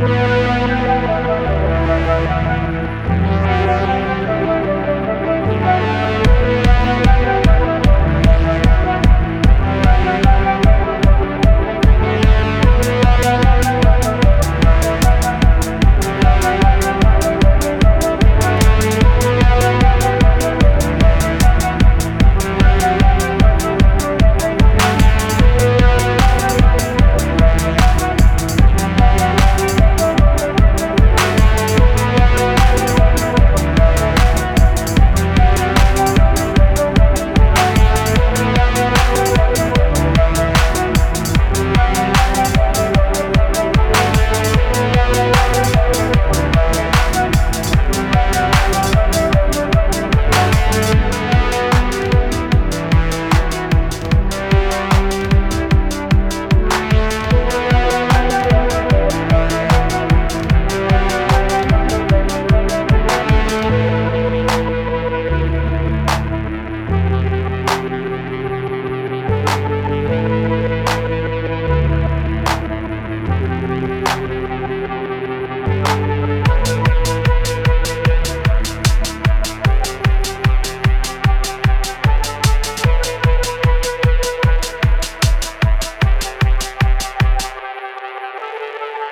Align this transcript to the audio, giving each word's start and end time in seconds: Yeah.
Yeah. 0.00 0.31